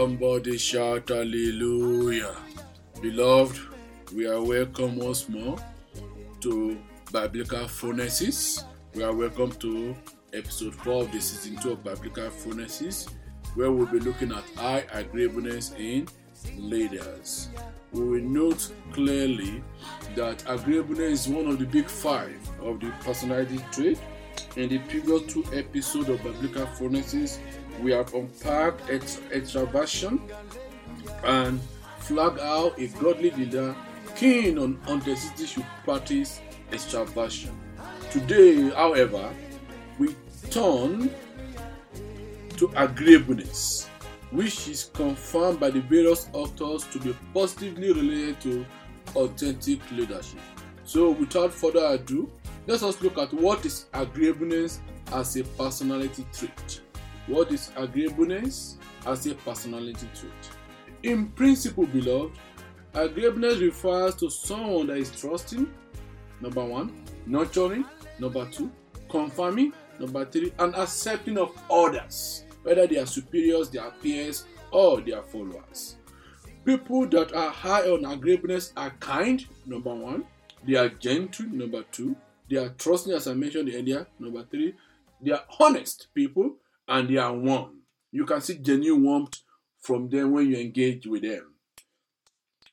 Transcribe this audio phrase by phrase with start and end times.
[0.00, 2.34] Somebody shout hallelujah.
[3.02, 3.60] Beloved,
[4.14, 5.58] we are welcome once more
[6.40, 6.78] to
[7.12, 8.64] Biblical Phronesis.
[8.94, 9.94] We are welcome to
[10.32, 13.10] episode 4 of the season 2 of Biblical Phronesis,
[13.54, 16.08] where we'll be looking at high agreeableness in
[16.56, 17.50] leaders.
[17.92, 19.62] We will note clearly
[20.16, 23.98] that agreeableness is one of the big five of the personality trait.
[24.56, 27.38] In the previous two episodes of Biblical Phronesis,
[27.82, 30.20] we have unpacked extraversion
[31.24, 31.60] and
[32.00, 33.74] flag out a godly leader
[34.16, 37.52] keen on authenticity should practice extraversion.
[38.10, 39.32] Today, however,
[39.98, 40.14] we
[40.50, 41.10] turn
[42.56, 43.88] to agreeableness,
[44.30, 48.66] which is confirmed by the various authors to be positively related to
[49.14, 50.40] authentic leadership.
[50.84, 52.30] So, without further ado,
[52.66, 54.80] let us look at what is agreeableness
[55.12, 56.80] as a personality trait.
[57.30, 60.32] What is agreeableness as a personality trait?
[61.04, 62.36] In principle, beloved,
[62.92, 65.72] agreeableness refers to someone that is trusting,
[66.40, 67.84] number one, nurturing,
[68.18, 68.68] number two,
[69.08, 75.22] confirming, number three, and accepting of others, whether they are superiors, their peers, or their
[75.22, 75.98] followers.
[76.64, 80.24] People that are high on agreeableness are kind, number one,
[80.66, 82.16] they are gentle, number two,
[82.50, 84.74] they are trusting, as I mentioned earlier, number three,
[85.22, 86.56] they are honest people,
[86.90, 87.82] and they are warm.
[88.10, 89.38] You can see genuine warmth
[89.80, 91.54] from them when you engage with them.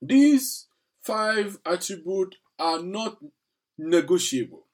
[0.00, 0.66] These
[1.02, 3.16] five attributes are not
[3.78, 4.66] negotiable.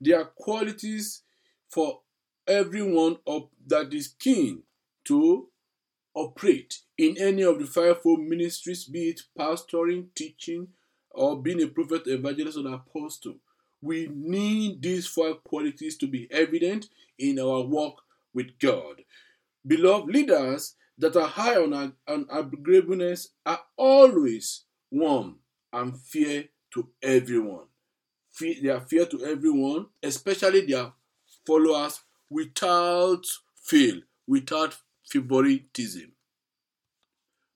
[0.00, 1.22] They are qualities
[1.68, 2.00] for
[2.48, 4.62] everyone of, that is keen
[5.04, 5.48] to
[6.14, 10.68] operate in any of the fivefold ministries, be it pastoring, teaching,
[11.10, 13.34] or being a prophet, evangelist, or apostle.
[13.82, 17.96] We need these five qualities to be evident in our work
[18.36, 19.02] with God.
[19.66, 25.36] Beloved leaders that are high on, on agreeableness are always warm
[25.72, 27.64] and fair to everyone.
[28.38, 30.92] They are fair to everyone, especially their
[31.46, 33.24] followers, without
[33.54, 34.76] fail, without
[35.08, 36.12] favoritism.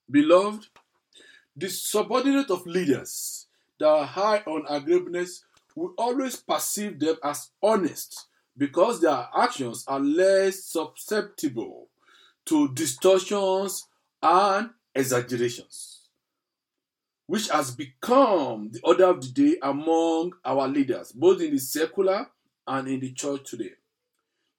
[0.09, 0.67] Beloved,
[1.55, 3.45] the subordinate of leaders
[3.79, 9.99] that are high on agreeableness will always perceive them as honest because their actions are
[9.99, 11.87] less susceptible
[12.45, 13.87] to distortions
[14.21, 16.09] and exaggerations,
[17.27, 22.27] which has become the order of the day among our leaders, both in the secular
[22.67, 23.71] and in the church today.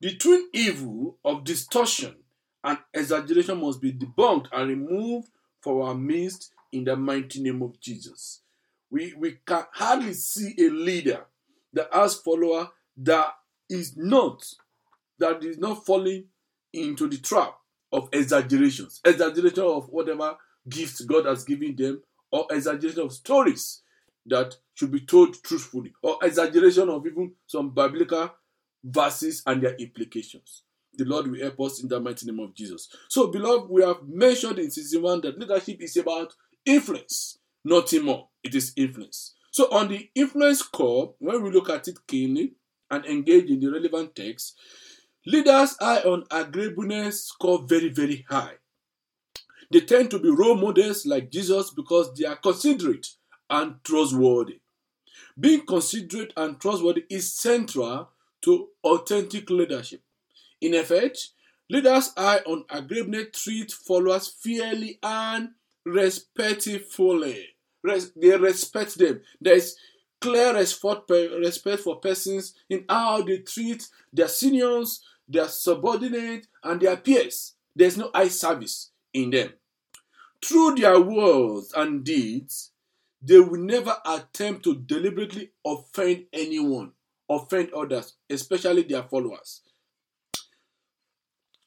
[0.01, 2.17] The twin evil of distortion
[2.65, 5.29] and exaggeration must be debunked and removed
[5.61, 8.41] from our midst in the mighty name of Jesus.
[8.91, 11.25] We, we can hardly see a leader
[11.73, 13.35] that has follower that
[13.69, 14.45] is not
[15.19, 16.25] that is not falling
[16.73, 17.55] into the trap
[17.93, 20.37] of exaggerations, exaggeration of whatever
[20.69, 23.83] gifts God has given them, or exaggeration of stories
[24.27, 28.31] that should be told truthfully, or exaggeration of even some biblical
[28.83, 30.63] verses and their implications.
[30.95, 32.89] The Lord will help us in the mighty name of Jesus.
[33.09, 36.35] So, beloved, we have mentioned in season one that leadership is about
[36.65, 38.29] influence, nothing more.
[38.43, 39.35] It is influence.
[39.51, 42.55] So, on the influence core, when we look at it keenly,
[42.93, 44.57] and engage in the relevant text,
[45.27, 48.55] leaders eye on agreeableness score very, very high.
[49.73, 53.09] They tend to be role models like Jesus because they are considerate
[53.49, 54.61] and trustworthy.
[55.41, 58.11] Being considerate and trustworthy is central
[58.43, 60.03] to authentic leadership.
[60.61, 61.31] In effect,
[61.71, 65.51] leaders eye on agreeableness treat followers fairly and
[65.87, 67.47] respectfully.
[68.17, 69.23] They respect them.
[69.41, 69.77] There is
[70.23, 77.55] clear respect for persons in how they treat their seniors, their subordinates, and their peers.
[77.75, 79.53] There's no eye service in them.
[80.45, 82.71] Through their words and deeds,
[83.21, 86.93] they will never attempt to deliberately offend anyone,
[87.29, 89.61] offend others, especially their followers.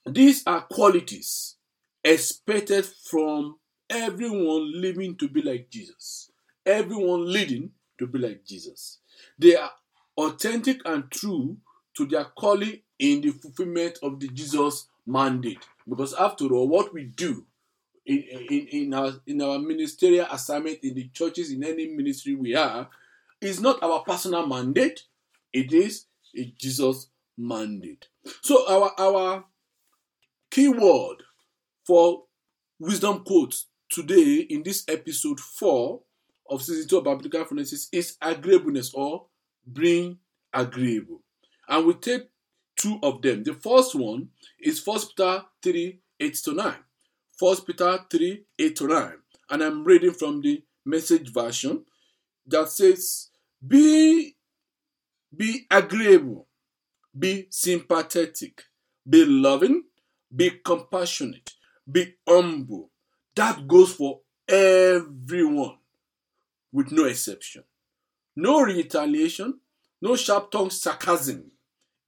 [0.06, 1.56] These are qualities
[2.04, 3.58] expected from
[3.90, 6.32] everyone living to be like Jesus,
[6.66, 9.00] everyone leading to be like Jesus.
[9.38, 9.72] They are
[10.18, 11.58] authentic and true
[11.96, 15.66] to their calling in the fulfillment of the Jesus mandate.
[15.88, 17.46] Because after all, what we do
[18.06, 22.56] in, in, in, our, in our ministerial assignment in the churches, in any ministry we
[22.56, 22.90] are,
[23.42, 25.04] is not our personal mandate,
[25.54, 26.06] it is
[26.38, 27.08] a Jesus
[27.38, 28.08] mandate.
[28.42, 29.46] So our our
[30.50, 31.24] keyword
[31.86, 32.24] for
[32.80, 36.02] wisdom quotes today in this episode 4
[36.50, 39.26] of season 2 of biblical phronesis is agreeableness or
[39.72, 40.18] being
[40.54, 41.22] agreeable.
[41.68, 42.30] And we take
[42.76, 43.44] two of them.
[43.44, 46.76] The first one is 1 Peter 3 8 to 9.
[47.40, 49.12] 1 Peter 3 8 to 9.
[49.50, 51.84] And I'm reading from the message version
[52.48, 53.30] that says,
[53.66, 54.36] Be,
[55.36, 56.48] be agreeable,
[57.18, 58.64] be sympathetic,
[59.08, 59.84] be loving,
[60.36, 61.54] be compassionate,
[61.92, 62.92] be humble.
[63.36, 65.78] That goes for everyone
[66.76, 67.64] with no exception.
[68.36, 69.62] No retaliation,
[70.02, 71.50] no sharp tongued sarcasm.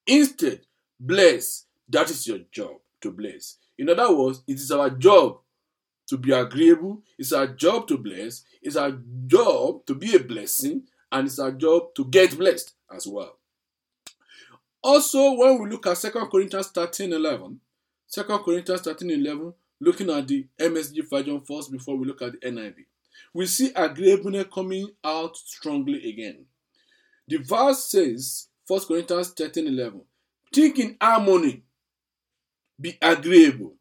[0.05, 0.59] Instead,
[0.99, 1.65] bless.
[1.87, 3.59] That is your job to bless.
[3.77, 5.39] In other words, it is our job
[6.09, 8.91] to be agreeable, it's our job to bless, it's our
[9.25, 13.37] job to be a blessing, and it's our job to get blessed as well.
[14.83, 17.59] Also, when we look at 2 Corinthians 13 11,
[18.11, 22.39] 2 Corinthians 13 11, looking at the MSG version first before we look at the
[22.39, 22.85] NIV,
[23.33, 26.45] we see agreeableness coming out strongly again.
[27.27, 30.01] The verse says, 1 Corinthians 13 11,
[30.53, 31.63] think in harmony,
[32.79, 33.75] be agreeable.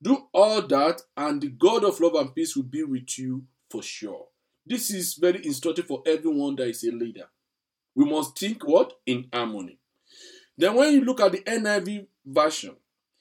[0.00, 3.82] Do all that, and the God of love and peace will be with you for
[3.82, 4.26] sure.
[4.66, 7.28] This is very instructive for everyone that is a leader.
[7.94, 8.92] We must think what?
[9.06, 9.78] In harmony.
[10.56, 12.76] Then, when you look at the NIV version,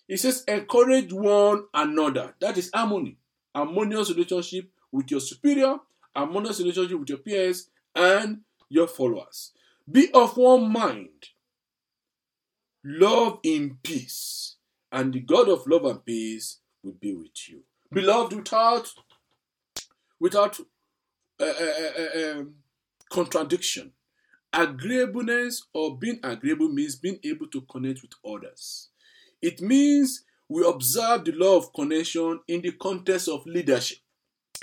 [0.08, 2.36] it says, encourage one another.
[2.40, 3.18] That is harmony.
[3.56, 5.78] Harmonious relationship with your superior,
[6.16, 9.52] harmonious relationship with your peers, and your followers.
[9.92, 11.30] Be of one mind.
[12.86, 14.56] Love in peace.
[14.92, 17.64] And the God of love and peace will be with you.
[17.92, 18.90] Beloved, without
[20.20, 20.60] without
[21.40, 22.54] uh, uh, uh, um,
[23.10, 23.92] contradiction,
[24.54, 28.90] agreeableness or being agreeable means being able to connect with others.
[29.42, 33.98] It means we observe the law of connection in the context of leadership,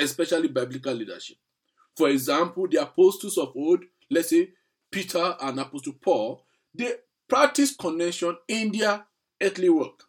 [0.01, 1.37] especially biblical leadership.
[1.97, 4.51] For example, the apostles of old, let's say
[4.91, 6.45] Peter and Apostle Paul,
[6.75, 6.93] they
[7.29, 9.05] practice connection in their
[9.41, 10.05] earthly work.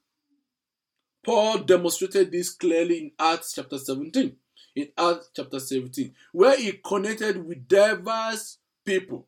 [1.23, 4.35] Paul demonstrated this clearly in Acts chapter 17.
[4.75, 9.27] In Acts chapter 17, where he connected with diverse people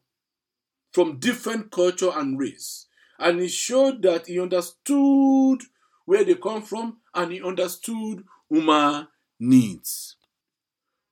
[0.93, 2.87] from different culture and race.
[3.19, 5.59] And he showed that he understood
[6.05, 9.07] where they come from and he understood human
[9.39, 10.15] needs.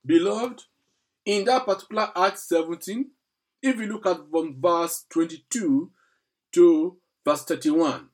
[0.04, 0.64] Beloved,
[1.24, 3.10] in that particular Acts 17,
[3.62, 5.90] if you look at from verse 22
[6.52, 8.08] to verse 31,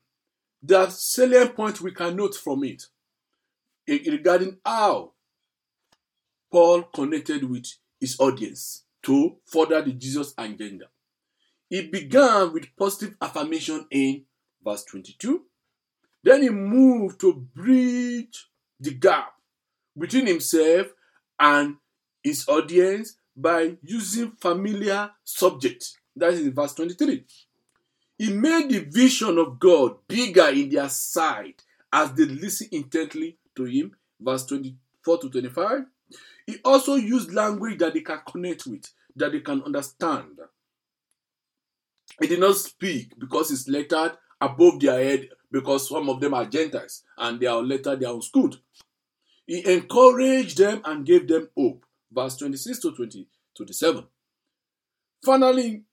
[0.62, 2.85] there salient point we can note from it
[3.87, 5.12] regarding how
[6.50, 7.67] Paul connected with
[8.00, 10.87] his audience to further the Jesus agenda.
[11.69, 14.25] He began with positive affirmation in
[14.62, 15.43] verse 22.
[16.23, 18.49] Then he moved to bridge
[18.81, 19.35] the gap
[19.96, 20.88] between himself
[21.38, 21.76] and
[22.23, 25.96] his audience by using familiar subjects.
[26.17, 27.25] That is in verse 23.
[28.19, 31.62] He made the vision of God bigger in their sight
[31.93, 33.93] as they listened intently to him.
[34.20, 35.82] Verse 24 to 25.
[36.46, 40.40] He also used language that they can connect with, that they can understand.
[42.20, 46.46] He did not speak because it's lettered above their head because some of them are
[46.46, 48.61] Gentiles and they are lettered, they are unschooled.
[49.49, 51.87] He encouraged them and gave them hope.
[52.12, 54.05] Verse 26 to 20, 27.
[55.25, 55.85] Finally,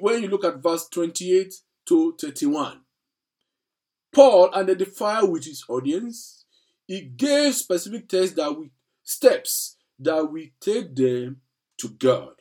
[0.00, 1.52] when you look at verse 28
[1.86, 2.80] to 31,
[4.12, 6.46] Paul identified with his audience.
[6.86, 8.70] He gave specific tests that we
[9.04, 11.42] steps that we take them
[11.80, 12.32] to God.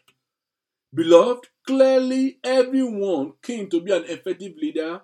[0.94, 5.02] Beloved, clearly everyone came to be an effective leader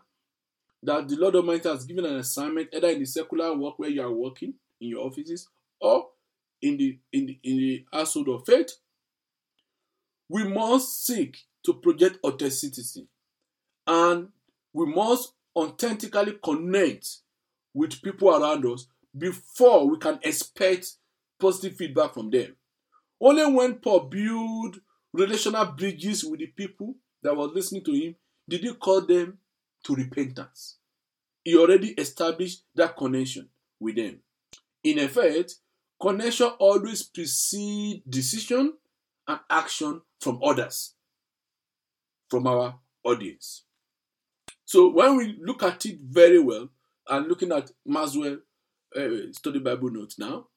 [0.83, 4.01] that the Lord Almighty has given an assignment, either in the secular work where you
[4.01, 5.47] are working in your offices
[5.79, 6.09] or
[6.61, 8.71] in the in the, in the household of faith.
[10.29, 13.07] We must seek to project authenticity.
[13.85, 14.29] And
[14.73, 17.07] we must authentically connect
[17.73, 18.87] with people around us
[19.17, 20.93] before we can expect
[21.39, 22.55] positive feedback from them.
[23.19, 24.77] Only when Paul built
[25.13, 28.15] relational bridges with the people that were listening to him
[28.49, 29.37] did he call them
[29.85, 30.77] to repentance.
[31.43, 33.49] He already established that connection
[33.79, 34.19] with them.
[34.83, 35.55] In effect,
[36.01, 38.73] connection always precedes decision
[39.27, 40.93] and action from others
[42.29, 43.63] from our audience.
[44.65, 46.69] So when we look at it very well,
[47.07, 48.37] and looking at Maxwell
[48.95, 50.47] uh, study Bible notes now,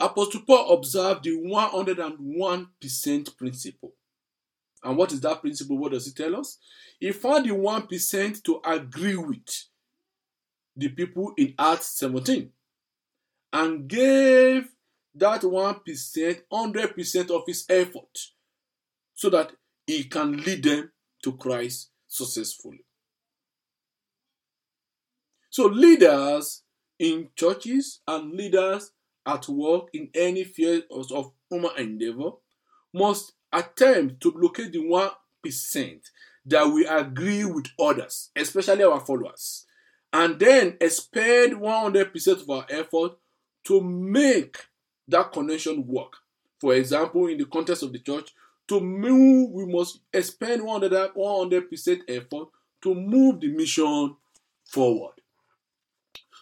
[0.00, 3.92] Apostle Paul observed the 101% principle.
[4.82, 5.78] And what is that principle?
[5.78, 6.58] What does it tell us?
[6.98, 9.46] He found the 1% to agree with
[10.76, 12.50] the people in Acts 17
[13.54, 14.68] and gave
[15.14, 18.18] that 1% 100% of his effort
[19.14, 19.52] so that
[19.86, 20.90] he can lead them
[21.22, 22.84] to Christ successfully.
[25.50, 26.64] So, leaders
[26.98, 28.90] in churches and leaders
[29.24, 32.32] at work in any field of human endeavor
[32.92, 36.00] must attempt to locate the 1%
[36.46, 39.64] that we agree with others, especially our followers,
[40.12, 43.12] and then expend 100% of our effort
[43.64, 44.56] to make
[45.08, 46.12] that connection work.
[46.60, 48.30] For example, in the context of the church,
[48.68, 52.48] to move, we must expend 100%, 100% effort
[52.82, 54.16] to move the mission
[54.64, 55.14] forward.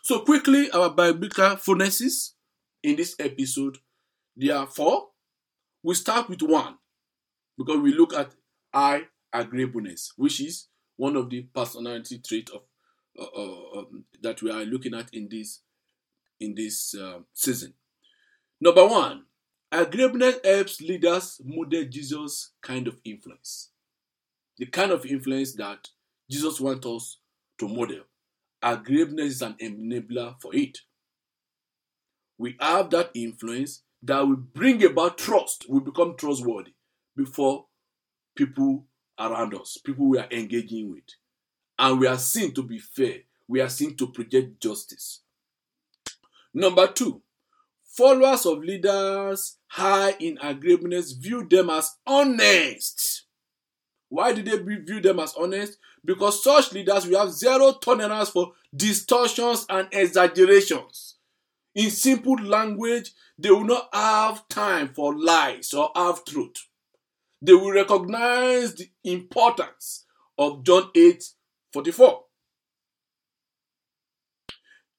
[0.02, 2.32] So, quickly, our biblical phronesis
[2.82, 3.78] in this episode.
[4.36, 5.08] Therefore,
[5.82, 6.76] we start with one
[7.58, 8.32] because we look at
[8.72, 9.02] I
[9.32, 12.62] agreeableness, which is one of the personality traits of
[13.18, 15.60] uh, uh, um, that we are looking at in this
[16.42, 17.74] in this uh, season.
[18.60, 19.24] Number one,
[19.70, 23.70] agreeableness helps leaders model Jesus' kind of influence,
[24.58, 25.88] the kind of influence that
[26.30, 27.18] Jesus wants us
[27.58, 28.00] to model.
[28.62, 30.78] Agreeableness is an enabler for it
[32.42, 35.66] we have that influence that will bring about trust.
[35.68, 36.74] We become trustworthy
[37.16, 37.66] before
[38.34, 41.04] people around us, people we are engaging with.
[41.78, 43.18] And we are seen to be fair.
[43.46, 45.20] We are seen to project justice.
[46.54, 47.22] Number two,
[47.84, 53.24] followers of leaders high in agreeableness view them as honest.
[54.08, 55.78] Why did they view them as honest?
[56.04, 61.16] Because such leaders will have zero tolerance for distortions and exaggerations.
[61.74, 66.56] In simple language, they will not have time for lies or half truth.
[67.40, 70.04] They will recognize the importance
[70.38, 71.24] of John 8
[71.72, 72.24] 44.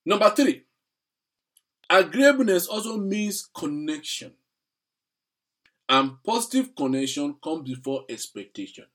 [0.06, 0.64] Number three,
[1.94, 4.34] agreeableness also means connection.
[5.88, 8.86] And positive connection comes before expectation.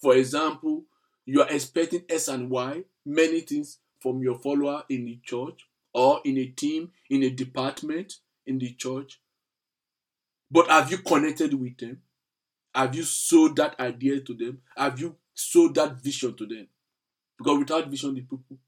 [0.00, 0.84] For example,
[1.24, 6.20] you are expecting S and Y, many things from your follower in the church, or
[6.24, 8.14] in a team, in a department,
[8.46, 9.20] in the church.
[10.50, 12.00] But have you connected with them?
[12.74, 14.62] Have you sold that idea to them?
[14.76, 16.68] Have you sold that vision to them?
[17.36, 18.58] Because without vision, the people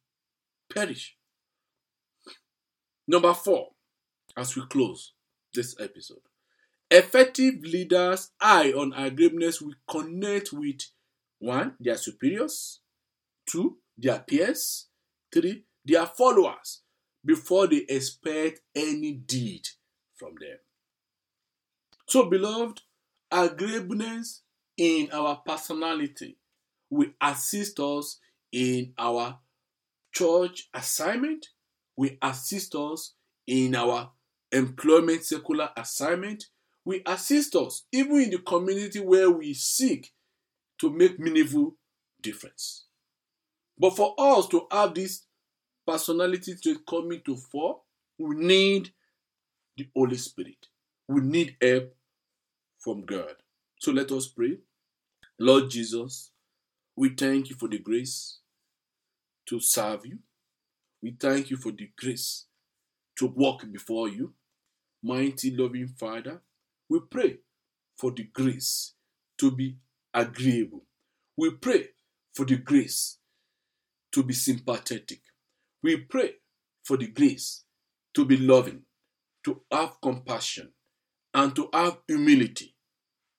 [0.73, 1.17] perish.
[3.09, 3.71] Number four,
[4.41, 5.13] as we close
[5.53, 6.23] this episode,
[6.91, 10.81] effective leaders eye on agreeableness will connect with
[11.39, 12.81] one, their superiors,
[13.47, 14.87] two, their peers,
[15.33, 16.81] three, their followers,
[17.25, 19.69] before they expect any deed
[20.15, 20.57] from them.
[22.07, 22.81] So, beloved,
[23.31, 24.43] agreeableness
[24.77, 26.39] in our personality
[26.89, 28.19] will assist us
[28.53, 29.39] in our
[30.13, 31.49] church assignment,
[31.97, 33.15] will assist us
[33.47, 34.11] in our
[34.53, 36.47] employment secular assignment,
[36.85, 40.13] will assist us even in the community where we seek
[40.79, 41.77] to make meaningful
[42.23, 42.85] difference.
[43.79, 45.27] But for us to have this
[45.87, 47.81] personality trait coming to fore,
[48.19, 48.93] we need
[49.77, 50.67] the Holy Spirit.
[51.09, 51.95] We need help
[52.79, 53.35] from God.
[53.79, 54.59] So let us pray.
[55.39, 56.31] Lord Jesus,
[56.97, 58.41] we thank you for the grace
[59.47, 60.19] to serve you.
[61.03, 62.47] We thank you for the grace
[63.17, 64.35] to walk before you.
[65.03, 66.43] Mighty loving Father,
[66.89, 67.39] we pray
[67.97, 68.95] for the grace
[69.39, 69.77] to be
[70.13, 70.85] agreeable.
[71.37, 71.89] We pray
[72.35, 73.19] for the grace
[74.13, 75.21] to be sympathetic.
[75.83, 76.35] We pray
[76.85, 77.65] for the grace
[78.15, 78.83] to be loving,
[79.45, 80.73] to have compassion,
[81.33, 82.75] and to have humility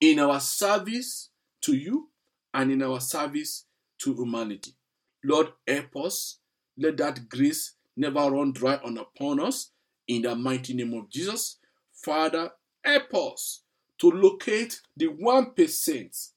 [0.00, 2.10] in our service to you
[2.54, 3.66] and in our service
[3.98, 4.72] to humanity.
[5.24, 6.38] Lord, help us.
[6.76, 9.70] Let that grace never run dry on upon us.
[10.08, 11.58] In the mighty name of Jesus,
[11.94, 12.50] Father,
[12.84, 13.62] help us
[13.98, 16.28] to locate the 1%,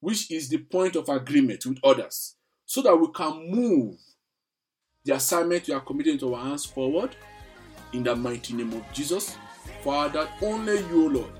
[0.00, 3.96] which is the point of agreement with others, so that we can move
[5.04, 7.14] the assignment you are committing to our hands forward
[7.92, 9.36] in the mighty name of Jesus.
[9.84, 11.32] Father, only you, Lord,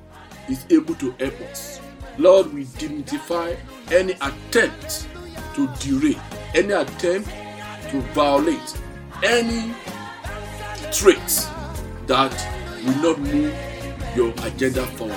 [0.49, 1.81] is able to help us.
[2.19, 3.55] Lord, we identify
[3.91, 5.09] any attempt
[5.55, 6.21] to derail,
[6.55, 7.31] any attempt
[7.91, 8.81] to violate
[9.23, 9.75] any
[10.93, 11.47] traits
[12.07, 12.33] that
[12.85, 13.55] will not move
[14.17, 15.17] your agenda forward.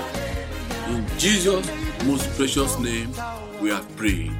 [0.87, 1.69] In Jesus'
[2.05, 3.13] most precious name,
[3.61, 4.31] we have prayed.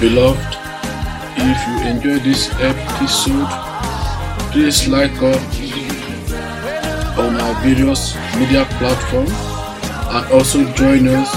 [0.00, 0.56] Beloved,
[1.36, 3.46] if you enjoyed this episode,
[4.50, 5.44] please like us
[7.18, 11.28] on our various media platforms and also join us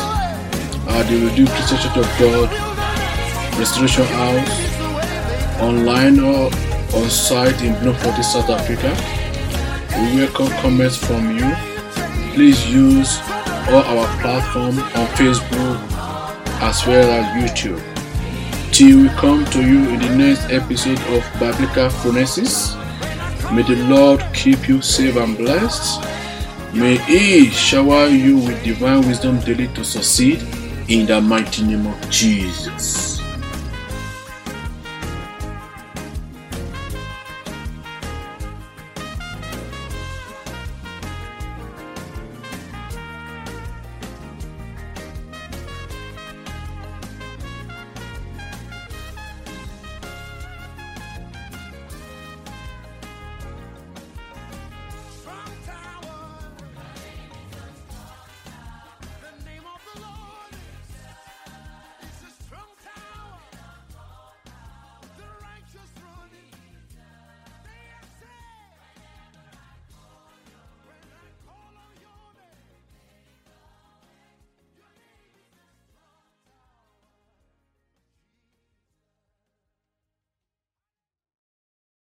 [0.87, 2.49] at the Redeemed Christian Church of God
[3.59, 6.45] Restoration House online or
[6.95, 8.95] on site in Bloemfontein, South Africa.
[9.99, 11.53] We welcome comments from you.
[12.33, 13.19] Please use
[13.67, 15.75] all our platforms on Facebook
[16.61, 17.92] as well as YouTube.
[18.73, 22.73] Till we come to you in the next episode of Biblical Phronesis,
[23.53, 26.01] may the Lord keep you safe and blessed.
[26.73, 30.41] May He shower you with divine wisdom daily to succeed
[30.87, 33.12] in the mighty name of Jesus.